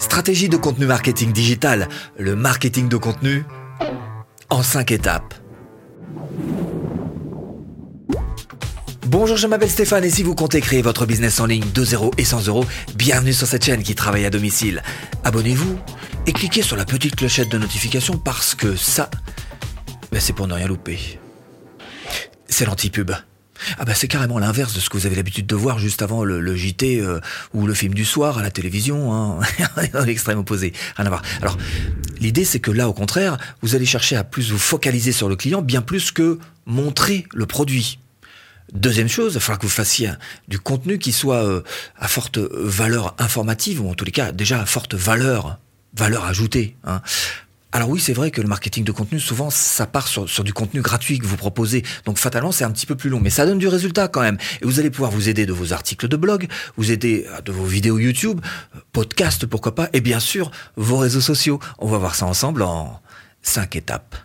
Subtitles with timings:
[0.00, 1.86] Stratégie de contenu marketing digital,
[2.18, 3.44] le marketing de contenu
[4.48, 5.34] en 5 étapes.
[9.06, 12.12] Bonjour, je m'appelle Stéphane et si vous comptez créer votre business en ligne de 0
[12.16, 14.82] et 100 euros, bienvenue sur cette chaîne qui travaille à domicile.
[15.22, 15.78] Abonnez-vous
[16.26, 19.10] et cliquez sur la petite clochette de notification parce que ça,
[20.10, 21.20] ben, c'est pour ne rien louper.
[22.48, 23.12] C'est l'anti-pub.
[23.78, 26.24] Ah bah c'est carrément l'inverse de ce que vous avez l'habitude de voir juste avant
[26.24, 27.20] le, JT euh,
[27.54, 29.40] ou le film du soir à la télévision, hein.
[30.06, 31.22] l'extrême opposé, rien à voir.
[31.42, 31.56] Alors
[32.20, 35.36] l'idée c'est que là au contraire, vous allez chercher à plus vous focaliser sur le
[35.36, 37.98] client, bien plus que montrer le produit.
[38.72, 40.10] Deuxième chose, il faudra que vous fassiez
[40.46, 41.62] du contenu qui soit euh,
[41.98, 45.58] à forte valeur informative, ou en tous les cas déjà à forte valeur,
[45.94, 46.76] valeur ajoutée.
[46.84, 47.02] Hein.
[47.72, 50.80] Alors oui, c'est vrai que le marketing de contenu, souvent, ça part sur, du contenu
[50.80, 51.84] gratuit que vous proposez.
[52.04, 54.38] Donc fatalement, c'est un petit peu plus long, mais ça donne du résultat quand même.
[54.60, 57.52] Et vous allez pouvoir vous aider de vos articles de blog, vous aider euh, de
[57.52, 58.40] vos vidéos YouTube,
[58.74, 61.60] euh, podcast, pourquoi pas, et bien sûr, vos réseaux sociaux.
[61.78, 63.00] On va voir ça ensemble en
[63.42, 64.16] cinq étapes.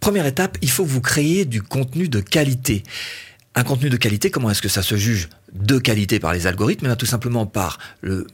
[0.00, 2.82] Première étape, il faut vous créiez du contenu de qualité.
[3.54, 5.30] Un contenu de qualité, comment est-ce que ça se juge?
[5.52, 8.26] De qualité par les algorithmes eh Tout simplement par le,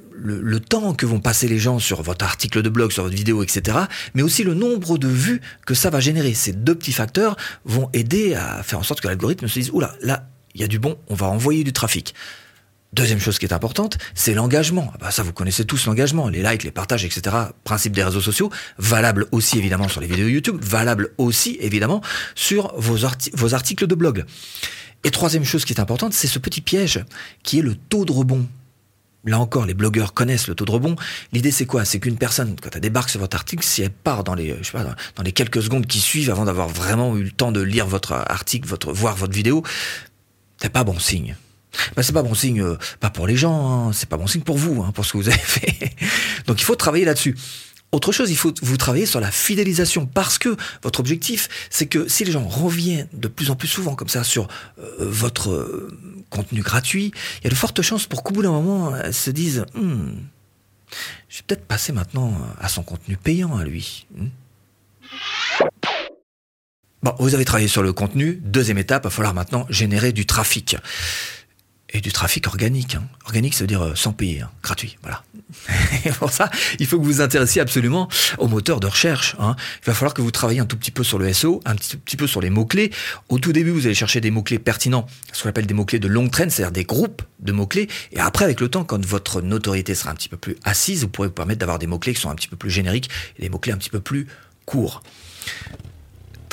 [0.61, 3.79] temps que vont passer les gens sur votre article de blog, sur votre vidéo, etc.
[4.15, 6.35] Mais aussi le nombre de vues que ça va générer.
[6.35, 9.95] Ces deux petits facteurs vont aider à faire en sorte que l'algorithme se dise, oula,
[10.01, 12.15] là, il y a du bon, on va envoyer du trafic.
[12.95, 14.93] Deuxième chose qui est importante, c'est l'engagement.
[14.95, 17.35] Ah bah ça, vous connaissez tous l'engagement, les likes, les partages, etc.
[17.65, 22.03] Principe des réseaux sociaux, valable aussi évidemment sur les vidéos YouTube, valable aussi évidemment
[22.37, 24.25] sur vos articles de blog.
[25.05, 27.05] Et troisième chose qui est importante, c'est ce petit piège
[27.43, 28.47] qui est le taux de rebond.
[29.27, 30.97] Là encore, les blogueurs connaissent le taux de rebond.
[31.33, 31.85] L'idée, c'est quoi?
[31.85, 34.55] C'est qu'une personne, quand elle débarque sur votre article, si elle part dans les,
[35.35, 38.93] quelques secondes qui suivent avant d'avoir vraiment eu le temps de lire votre article, votre,
[38.93, 39.63] voir votre vidéo,
[40.59, 41.37] c'est pas bon signe.
[41.97, 43.93] Ben, c'est pas bon signe, euh, pas pour les gens, hein.
[43.93, 45.91] c'est pas bon signe pour vous, hein, pour ce que vous avez fait.
[46.47, 47.37] Donc il faut travailler là-dessus.
[47.95, 52.09] Autre chose, il faut vous travailler sur la fidélisation parce que votre objectif, c'est que
[52.09, 54.49] si les gens reviennent de plus en plus souvent comme ça sur
[54.81, 55.97] euh, votre euh,
[56.29, 59.31] contenu gratuit, il y a de fortes chances pour qu'au bout d'un moment, elles se
[59.31, 60.09] disent hmm,
[61.29, 64.09] je vais peut-être passer maintenant à son contenu payant à lui.
[64.17, 64.27] Hmm.
[67.05, 68.41] Bon, vous avez travaillé sur le contenu.
[68.43, 70.77] Deuxième étape, il va falloir maintenant générer du trafic
[71.95, 72.97] et du trafic organique.
[72.97, 73.05] Hein.
[73.25, 74.51] Organique, ça veut dire euh, sans payer, hein.
[74.63, 74.99] gratuit.
[75.03, 75.23] Voilà.
[76.05, 76.51] Et pour ça,
[76.81, 79.37] il faut que vous vous intéressiez absolument au moteur de recherche.
[79.39, 79.55] Hein.
[79.83, 81.97] Il va falloir que vous travailliez un tout petit peu sur le SEO, un petit,
[81.97, 82.91] petit peu sur les mots-clés.
[83.29, 86.09] Au tout début, vous allez chercher des mots-clés pertinents, ce qu'on appelle des mots-clés de
[86.09, 87.89] longue traîne, c'est-à-dire des groupes de mots-clés.
[88.13, 91.09] Et après, avec le temps, quand votre notoriété sera un petit peu plus assise, vous
[91.09, 93.49] pourrez vous permettre d'avoir des mots-clés qui sont un petit peu plus génériques et des
[93.49, 94.27] mots-clés un petit peu plus
[94.67, 95.03] courts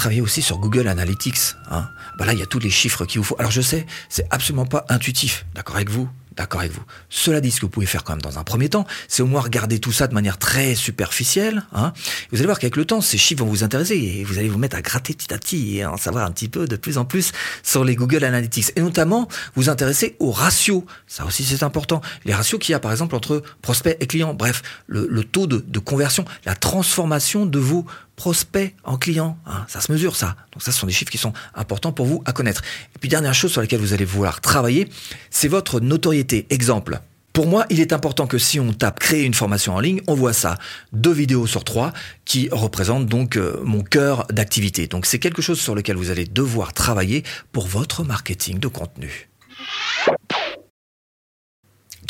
[0.01, 1.53] travailler aussi sur Google Analytics.
[1.69, 1.88] Hein.
[2.17, 3.35] Bah là, il y a tous les chiffres qu'il vous faut.
[3.38, 6.09] Alors je sais, c'est absolument pas intuitif, d'accord avec vous?
[6.35, 6.81] D'accord avec vous.
[7.09, 9.28] Cela dit, ce que vous pouvez faire quand même dans un premier temps, c'est au
[9.28, 11.63] moins regarder tout ça de manière très superficielle.
[11.73, 11.94] Hein.
[12.31, 14.57] Vous allez voir qu'avec le temps, ces chiffres vont vous intéresser et vous allez vous
[14.57, 17.06] mettre à gratter petit à petit et en savoir un petit peu de plus en
[17.06, 18.72] plus sur les Google Analytics.
[18.78, 20.84] Et notamment, vous intéresser aux ratios.
[21.06, 22.01] Ça aussi, c'est important.
[22.25, 24.34] Les ratios qu'il y a, par exemple, entre prospects et clients.
[24.34, 27.85] Bref, le, taux de, de conversion, la transformation de vos
[28.21, 29.35] prospects en clients.
[29.47, 30.35] Hein, ça se mesure, ça.
[30.51, 32.61] Donc ça, ce sont des chiffres qui sont importants pour vous à connaître.
[32.95, 34.87] Et puis, dernière chose sur laquelle vous allez vouloir travailler,
[35.31, 36.45] c'est votre notoriété.
[36.51, 36.99] Exemple.
[37.33, 40.13] Pour moi, il est important que si on tape créer une formation en ligne, on
[40.13, 40.59] voit ça.
[40.93, 41.93] Deux vidéos sur trois
[42.23, 44.85] qui représentent donc euh, mon cœur d'activité.
[44.85, 49.29] Donc c'est quelque chose sur lequel vous allez devoir travailler pour votre marketing de contenu.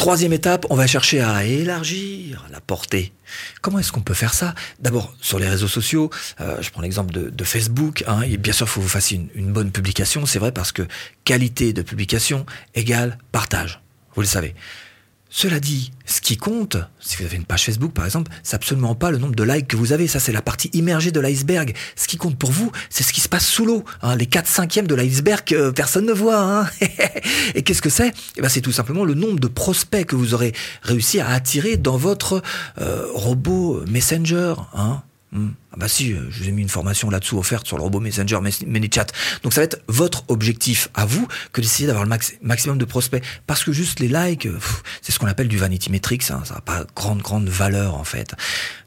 [0.01, 3.13] Troisième étape, on va chercher à élargir la portée.
[3.61, 4.55] Comment est-ce qu'on peut faire ça?
[4.79, 8.69] D'abord, sur les réseaux sociaux, euh, je prends l'exemple de, Facebook, hein, bien sûr, il
[8.69, 10.87] faut que vous fassiez une bonne publication, c'est vrai, parce que
[11.23, 13.79] qualité de publication égale partage,
[14.15, 14.55] vous le savez.
[15.33, 18.95] Cela dit, ce qui compte, si vous avez une page Facebook par exemple, c'est absolument
[18.95, 20.07] pas le nombre de likes que vous avez.
[20.07, 21.73] Ça, c'est la partie immergée de l'iceberg.
[21.95, 23.85] Ce qui compte pour vous, c'est ce qui se passe sous l'eau.
[24.01, 26.41] Hein, les 4 cinquièmes de l'iceberg que personne ne voit.
[26.41, 26.69] Hein.
[27.55, 28.11] Et qu'est-ce que c'est?
[28.35, 31.77] Eh ben, C'est tout simplement le nombre de prospects que vous aurez réussi à attirer
[31.77, 32.43] dans votre
[32.81, 34.55] euh, robot Messenger.
[34.73, 35.01] Hein.
[35.33, 35.51] Hmm.
[35.71, 38.01] Ah bah si, euh, je vous ai mis une formation là-dessous offerte sur le robot
[38.01, 39.07] Messenger ManyChat.
[39.43, 43.23] Donc ça va être votre objectif à vous que d'essayer d'avoir le maximum de prospects.
[43.47, 44.49] Parce que juste les likes,
[45.01, 48.03] c'est ce qu'on appelle du vanity metrics, hein, ça n'a pas grande grande valeur en
[48.03, 48.35] fait.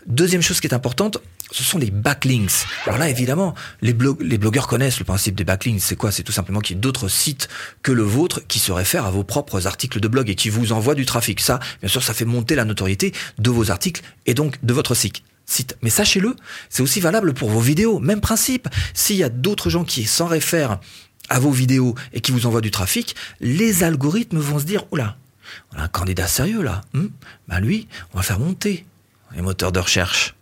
[0.06, 1.17] Deuxième chose qui est importante,
[1.50, 2.67] ce sont les backlinks.
[2.85, 5.81] Alors là, évidemment, les, les blogueurs connaissent le principe des backlinks.
[5.81, 6.12] C'est quoi?
[6.12, 7.49] C'est tout simplement qu'il y ait d'autres sites
[7.82, 10.73] que le vôtre qui se réfèrent à vos propres articles de blog et qui vous
[10.73, 11.40] envoient du trafic.
[11.40, 14.94] Ça, bien sûr, ça fait monter la notoriété de vos articles et donc de votre
[14.94, 15.23] site.
[15.82, 16.35] Mais sachez-le,
[16.69, 17.99] c'est aussi valable pour vos vidéos.
[17.99, 18.69] Même principe.
[18.94, 20.81] S'il y a d'autres gens qui s'en réfèrent
[21.29, 25.17] à vos vidéos et qui vous envoient du trafic, les algorithmes vont se dire, oula,
[25.73, 26.82] On a un candidat sérieux là.
[26.93, 27.08] Hmm
[27.49, 28.87] bah lui, on va faire monter
[29.35, 30.35] les moteurs de recherche.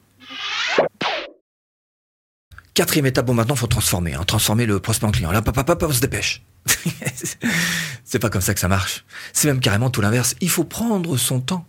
[2.75, 5.31] Quatrième étape, bon maintenant il faut transformer, hein, transformer le prospect en client.
[5.31, 6.43] Là, papa, papa, on se dépêche.
[8.05, 9.05] c'est pas comme ça que ça marche.
[9.33, 10.37] C'est même carrément tout l'inverse.
[10.41, 11.67] Il faut prendre son temps.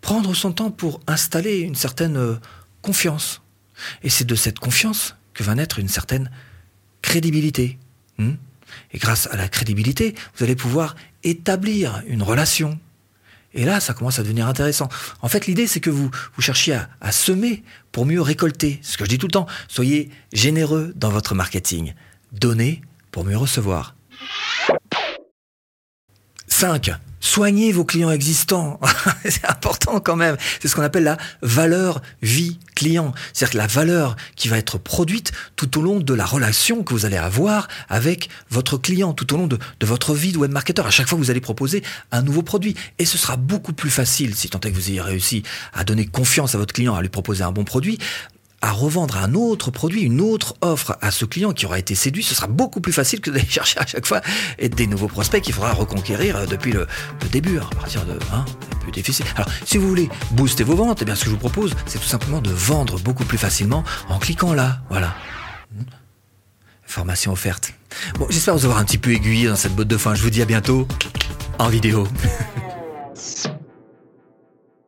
[0.00, 2.34] Prendre son temps pour installer une certaine euh,
[2.82, 3.42] confiance.
[4.02, 6.30] Et c'est de cette confiance que va naître une certaine
[7.02, 7.78] crédibilité.
[8.18, 8.34] Hmm?
[8.92, 12.78] Et grâce à la crédibilité, vous allez pouvoir établir une relation.
[13.54, 14.88] Et là, ça commence à devenir intéressant.
[15.22, 18.78] En fait, l'idée, c'est que vous, cherchiez à, à, semer pour mieux récolter.
[18.82, 21.94] Ce que je dis tout le temps, soyez généreux dans votre marketing.
[22.32, 23.94] Donnez pour mieux recevoir.
[26.48, 26.90] 5.
[27.36, 28.80] Soignez vos clients existants.
[29.26, 30.38] c'est important quand même.
[30.58, 33.12] C'est ce qu'on appelle la valeur vie client.
[33.34, 36.94] C'est-à-dire que la valeur qui va être produite tout au long de la relation que
[36.94, 40.80] vous allez avoir avec votre client, tout au long de, votre vie de webmarketer.
[40.80, 42.74] À chaque fois, vous allez proposer un nouveau produit.
[42.98, 45.42] Et ce sera beaucoup plus facile, si tant est que vous ayez réussi
[45.74, 47.98] à donner confiance à votre client, à lui proposer un bon produit,
[48.66, 52.24] à revendre un autre produit, une autre offre à ce client qui aura été séduit,
[52.24, 54.20] ce sera beaucoup plus facile que d'aller chercher à chaque fois
[54.58, 56.88] des nouveaux prospects qu'il faudra reconquérir euh, depuis le,
[57.30, 58.44] début, à partir de hein,
[58.80, 59.24] plus difficile.
[59.36, 62.00] Alors, si vous voulez booster vos ventes, eh bien, ce que je vous propose, c'est
[62.00, 65.14] tout simplement de vendre beaucoup plus facilement en cliquant là, voilà.
[66.82, 67.72] Formation offerte.
[68.18, 70.16] Bon, j'espère vous avoir un petit peu aiguillé dans cette botte de fin.
[70.16, 70.88] Je vous dis à bientôt
[71.60, 72.08] en vidéo.